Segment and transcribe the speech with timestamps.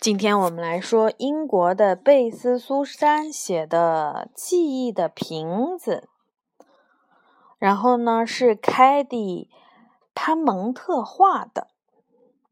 [0.00, 6.08] 今天我们来说英国的贝斯苏珊写的《记忆的瓶子》，
[7.58, 9.50] 然后呢是凯蒂
[10.14, 11.68] 潘蒙特画的，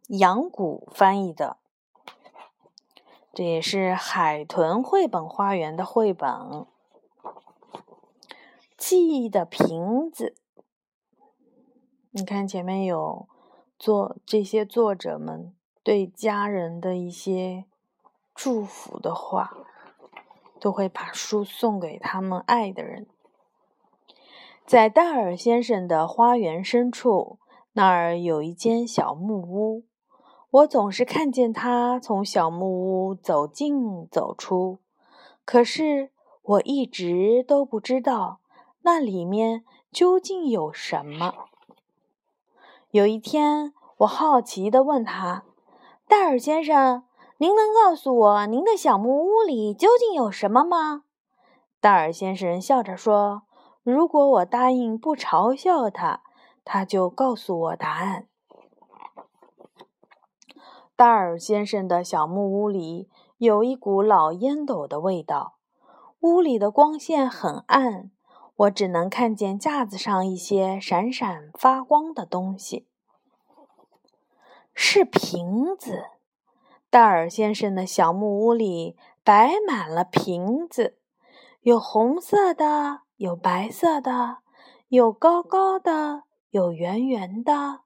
[0.08, 1.56] 杨谷翻译的，
[3.33, 6.30] 这也是海豚绘本花园的绘本，
[8.76, 10.35] 《记忆的瓶子》。
[12.10, 13.26] 你看前面有
[13.78, 15.54] 作这些作者们。
[15.89, 17.65] 对家人的一些
[18.34, 19.56] 祝福的话，
[20.60, 23.06] 都会把书送给他们爱的人。
[24.66, 27.38] 在戴尔先生的花园深处，
[27.73, 29.84] 那儿有一间小木屋。
[30.51, 34.80] 我总是看见他从小木屋走进走出，
[35.46, 36.10] 可是
[36.43, 38.41] 我一直都不知道
[38.82, 41.46] 那里面究竟有什么。
[42.91, 45.45] 有一天，我好奇地问他。
[46.08, 47.04] 戴尔先生，
[47.36, 51.02] 您能告诉我您的小木屋里究竟有什么吗？
[51.82, 53.42] 戴尔先生笑着说
[53.84, 56.23] ：“如果我答应不嘲笑他，
[56.65, 58.26] 他就告诉我答案。”
[60.96, 65.59] 戴尔先生的小木屋里有一股老烟斗的味道，
[66.20, 68.11] 屋里的光线很暗，
[68.56, 72.88] 我只能看见架子上一些闪闪发光的东西。
[74.81, 76.05] 是瓶子，
[76.89, 80.97] 戴尔先生的小木屋里摆满了瓶子，
[81.62, 84.39] 有红色的，有白色的，
[84.87, 87.81] 有高高的，有圆圆的，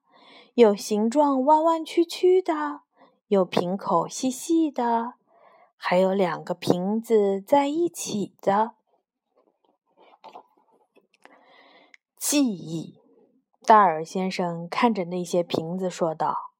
[0.53, 2.81] 有形状弯弯曲曲的，
[3.27, 5.15] 有瓶口细细的，
[5.75, 8.73] 还有两个瓶子在一起的。
[12.19, 12.99] 记忆，
[13.65, 16.52] 戴尔先生看着那些瓶子说道。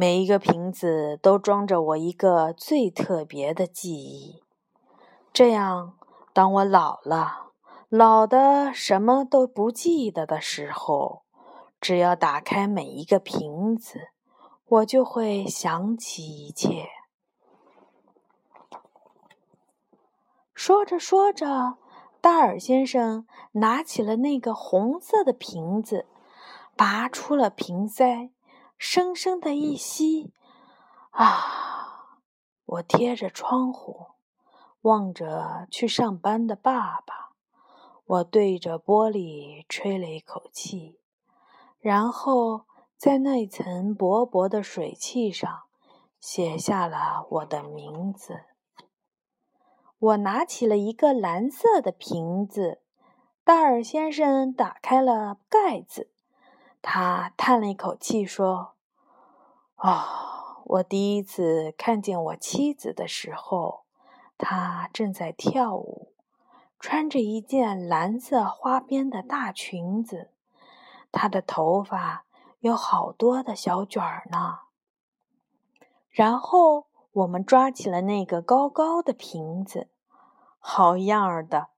[0.00, 4.44] 每一个瓶子都装着我一个最特别的记忆，
[5.32, 5.98] 这样，
[6.32, 7.50] 当我老了，
[7.88, 11.22] 老的什么都不记得的时候，
[11.80, 14.10] 只要打开每一个瓶子，
[14.68, 16.86] 我就会想起一切。
[20.54, 21.78] 说着说着，
[22.20, 26.06] 戴尔先生拿起了那个红色的瓶子，
[26.76, 28.30] 拔出了瓶塞。
[28.78, 30.32] 深深的一吸，
[31.10, 32.20] 啊！
[32.64, 34.12] 我贴着窗户，
[34.82, 37.32] 望着去上班的爸爸。
[38.04, 41.00] 我对着玻璃吹了一口气，
[41.78, 42.66] 然后
[42.96, 45.64] 在那层薄薄的水汽上
[46.20, 48.44] 写下了我的名字。
[49.98, 52.80] 我拿起了一个蓝色的瓶子，
[53.44, 56.12] 戴尔先生打开了盖子。
[56.90, 58.72] 他叹了一口气说
[59.76, 63.82] ：“啊，我第一次看见我妻子的时候，
[64.38, 66.14] 她正在跳舞，
[66.80, 70.30] 穿着一件蓝色花边的大裙子，
[71.12, 72.24] 她的头发
[72.60, 74.60] 有好多的小卷儿呢。
[76.08, 79.90] 然后我们抓起了那个高高的瓶子，
[80.58, 81.68] 好样儿的！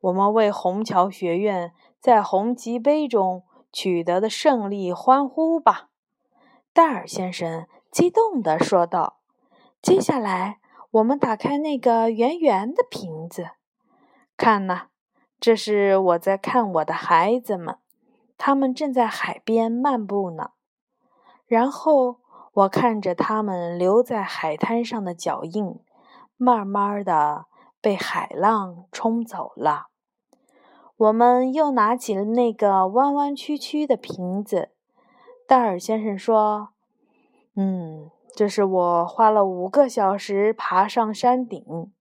[0.00, 5.90] 我们为虹桥学院在红旗杯中。”取得的胜利，欢呼吧！
[6.72, 9.18] 戴尔先生激动地说道。
[9.80, 13.50] 接下来，我们打开那个圆圆的瓶子，
[14.36, 14.86] 看呐，
[15.38, 17.78] 这是我在看我的孩子们，
[18.36, 20.50] 他们正在海边漫步呢。
[21.46, 22.20] 然后，
[22.52, 25.78] 我看着他们留在海滩上的脚印，
[26.36, 27.46] 慢慢的
[27.80, 29.87] 被海浪冲走了。
[30.98, 34.70] 我们又拿起了那个弯弯曲曲的瓶子。
[35.46, 36.70] 戴尔先生说
[37.54, 41.92] ：“嗯，这是我花了五个小时爬上山顶，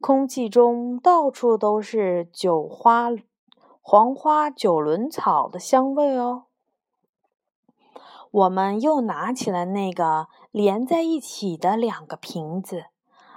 [0.00, 3.10] 空气中到处都是酒花、
[3.80, 6.46] 黄花九轮草的香味哦。”
[8.32, 12.86] 我们又拿起了那个连在一起的两个瓶子。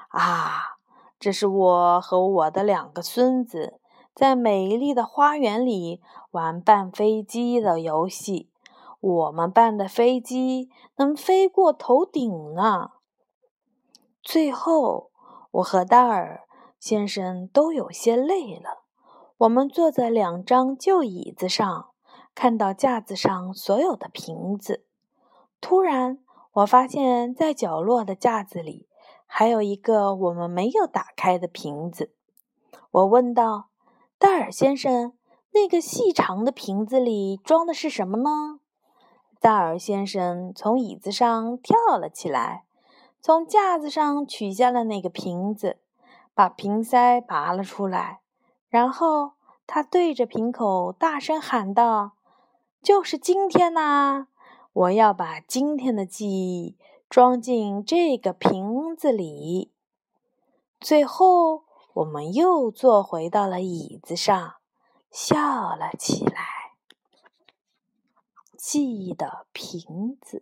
[0.08, 0.78] 啊，
[1.19, 3.80] 这是我和我的两个孙子。
[4.16, 6.02] 在美丽的花园里
[6.32, 8.50] 玩扮飞机的游戏，
[9.02, 12.92] 我们扮的飞机能飞过头顶呢。
[14.24, 15.12] 最后，
[15.52, 16.48] 我和戴尔
[16.80, 18.86] 先生都有些累了。
[19.40, 21.90] 我们坐在两张旧椅子上，
[22.34, 24.86] 看到架子上所有的瓶子。
[25.60, 26.20] 突然，
[26.54, 28.88] 我发现，在角落的架子里
[29.26, 32.16] 还有一个我们没有打开的瓶子。
[32.92, 33.68] 我问道。
[34.18, 35.14] 戴尔先生，
[35.52, 38.60] 那个细长的瓶子里装的是什么呢？
[39.42, 42.64] 戴尔先生从椅子上跳了起来，
[43.20, 45.78] 从架子上取下了那个瓶子，
[46.34, 48.22] 把瓶塞拔了出来，
[48.70, 49.34] 然后
[49.68, 52.14] 他对着瓶口大声喊道
[52.82, 54.28] ：“就是今天呐！
[54.72, 56.78] 我要把今天的记忆
[57.10, 59.72] 装进这个瓶子里。”
[60.80, 61.65] 最后，
[61.96, 64.56] 我们又坐回到了椅子上，
[65.12, 66.74] 笑了起来。
[68.58, 70.42] 记忆的瓶子。